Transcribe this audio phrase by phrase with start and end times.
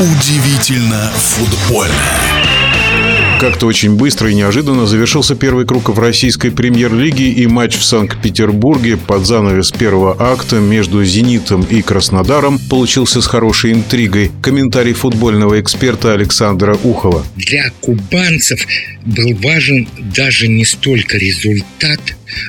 [0.00, 1.92] Удивительно футбольно.
[3.40, 8.96] Как-то очень быстро и неожиданно завершился первый круг в российской премьер-лиге и матч в Санкт-Петербурге
[8.96, 14.30] под занавес первого акта между «Зенитом» и «Краснодаром» получился с хорошей интригой.
[14.40, 17.24] Комментарий футбольного эксперта Александра Ухова.
[17.34, 18.60] Для кубанцев
[19.04, 22.00] был важен даже не столько результат,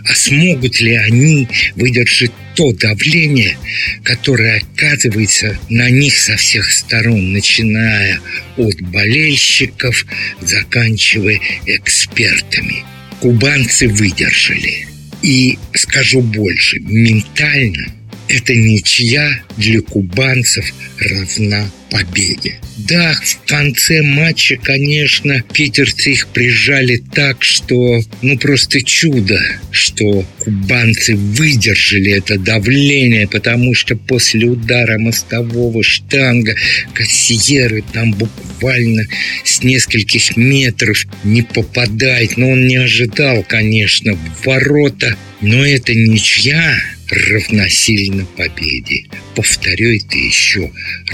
[0.06, 3.58] а смогут ли они выдержать то давление,
[4.04, 8.20] которое оказывается на них со всех сторон, начиная
[8.58, 10.06] от болельщиков,
[10.42, 12.84] заканчивая экспертами.
[13.22, 14.88] Кубанцы выдержали.
[15.22, 17.94] И скажу больше, ментально
[18.30, 22.60] эта ничья для кубанцев равна победе.
[22.78, 29.40] Да, в конце матча, конечно, питерцы их прижали так, что ну просто чудо,
[29.72, 36.56] что кубанцы выдержали это давление, потому что после удара мостового штанга
[36.94, 39.04] кассиеры там буквально
[39.44, 42.38] с нескольких метров не попадает.
[42.38, 45.18] Но он не ожидал, конечно, в ворота.
[45.42, 46.78] Но это ничья
[47.10, 49.06] равносильно победе.
[49.36, 50.72] Повторю это еще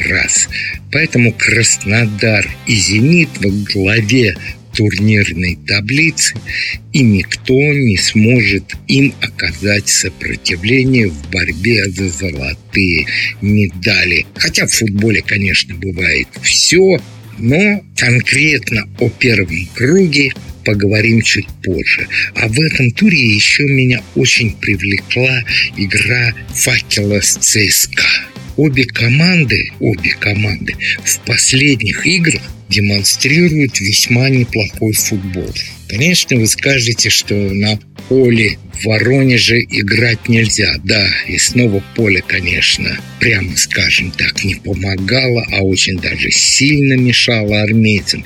[0.10, 0.48] раз.
[0.92, 4.36] Поэтому Краснодар и «Зенит» во главе
[4.76, 6.36] турнирной таблицы,
[6.92, 13.08] и никто не сможет им оказать сопротивление в борьбе за золотые
[13.42, 14.26] медали.
[14.36, 17.00] Хотя в футболе, конечно, бывает все,
[17.38, 20.34] но конкретно о первом круге
[20.66, 22.08] поговорим чуть позже.
[22.35, 25.44] А в этом туре еще меня очень привлекла
[25.77, 28.03] игра «Факела» с ЦСКА.
[28.58, 35.53] Обе команды, обе команды в последних играх демонстрируют весьма неплохой футбол.
[35.88, 40.75] Конечно, вы скажете, что на поле в Воронеже играть нельзя.
[40.83, 47.61] Да, и снова поле, конечно, прямо скажем так, не помогало, а очень даже сильно мешало
[47.61, 48.25] армейцам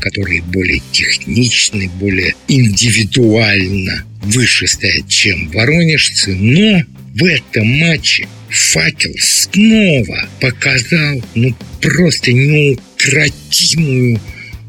[0.00, 6.34] которые более техничны, более индивидуально выше стоят, чем воронежцы.
[6.34, 6.82] Но
[7.14, 14.20] в этом матче факел снова показал ну просто неукротимую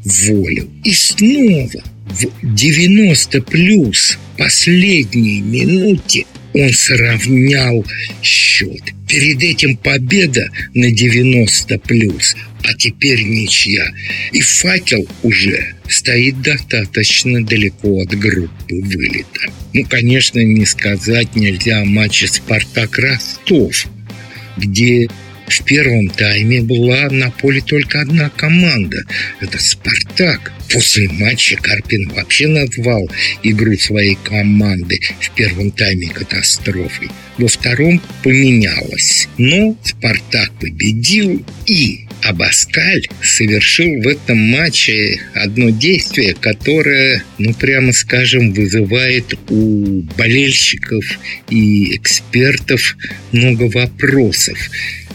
[0.04, 0.70] волю.
[0.84, 7.84] И снова в 90 плюс последней минуте он сравнял
[8.22, 8.82] счет.
[9.08, 13.86] Перед этим победа на 90 плюс, а теперь ничья.
[14.32, 19.52] И факел уже стоит достаточно далеко от группы вылета.
[19.74, 23.86] Ну, конечно, не сказать нельзя о матче «Спартак-Ростов»,
[24.56, 25.08] где
[25.46, 29.04] в первом тайме была на поле только одна команда.
[29.40, 30.52] Это «Спартак».
[30.72, 33.08] После матча Карпин вообще назвал
[33.42, 37.08] игру своей команды в первом тайме катастрофой.
[37.38, 39.28] Во втором поменялось.
[39.36, 48.52] Но «Спартак» победил и Абаскаль совершил в этом матче одно действие, которое, ну прямо скажем,
[48.52, 51.04] вызывает у болельщиков
[51.50, 52.96] и экспертов
[53.32, 54.58] много вопросов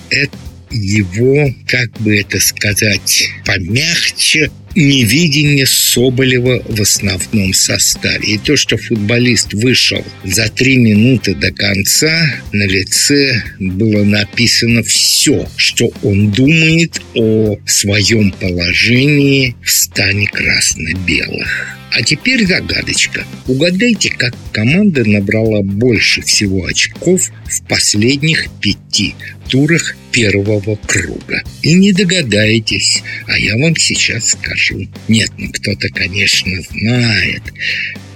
[0.09, 0.37] это
[0.69, 8.35] его, как бы это сказать, помягче, невидение Соболева в основном составе.
[8.35, 15.49] И то, что футболист вышел за три минуты до конца, на лице было написано все,
[15.57, 21.77] что он думает о своем положении в стане красно-белых.
[21.91, 23.25] А теперь загадочка.
[23.47, 29.15] Угадайте, как команда набрала больше всего очков в последних пяти
[29.49, 31.43] турах первого круга.
[31.61, 34.87] И не догадаетесь, а я вам сейчас скажу.
[35.07, 37.43] Нет, ну кто-то, конечно, знает.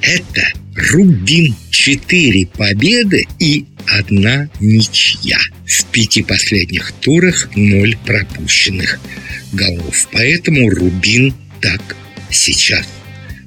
[0.01, 1.55] Это Рубин.
[1.69, 5.37] Четыре победы и одна ничья.
[5.67, 8.99] В пяти последних турах ноль пропущенных
[9.53, 10.07] голов.
[10.11, 11.95] Поэтому Рубин так
[12.31, 12.87] сейчас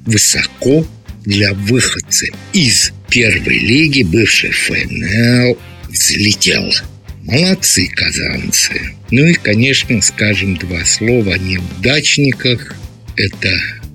[0.05, 0.87] высоко
[1.25, 5.57] для выходца из первой лиги, бывшей ФНЛ,
[5.89, 6.71] взлетел.
[7.25, 8.93] Молодцы казанцы.
[9.09, 12.75] Ну и, конечно, скажем два слова о неудачниках.
[13.17, 13.49] Это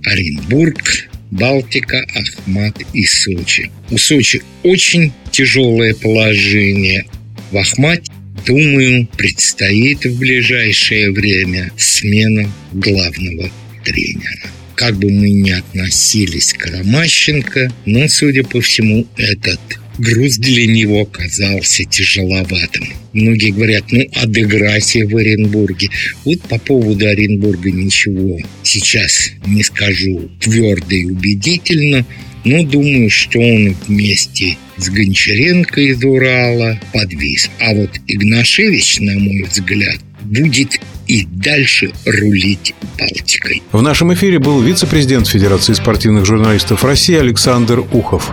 [0.05, 3.71] Оренбург, Балтика, Ахмат и Сочи.
[3.91, 7.07] У Сочи очень тяжелое положение.
[7.53, 8.11] В Ахмате,
[8.45, 13.49] думаю, предстоит в ближайшее время смена главного
[13.85, 14.51] тренера
[14.81, 19.61] как бы мы ни относились к Ромащенко, но, судя по всему, этот
[20.01, 22.89] груз для него оказался тяжеловатым.
[23.13, 25.91] Многие говорят, ну, отыграйся в Оренбурге.
[26.25, 32.05] Вот по поводу Оренбурга ничего сейчас не скажу твердо и убедительно,
[32.43, 37.51] Ну, думаю, что он вместе с Гончаренко из Урала подвис.
[37.61, 43.63] А вот Игнашевич, на мой взгляд, будет и дальше рулить Балтикой.
[43.73, 48.33] В нашем эфире был вице-президент Федерации спортивных журналистов России Александр Ухов.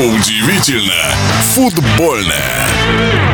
[0.00, 1.12] Удивительно
[1.54, 3.27] футбольное.